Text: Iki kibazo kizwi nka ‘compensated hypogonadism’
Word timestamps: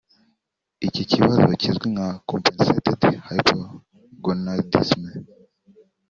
Iki 0.87 1.03
kibazo 1.11 1.39
kizwi 1.61 1.87
nka 1.93 2.07
‘compensated 2.29 3.01
hypogonadism’ 3.27 5.03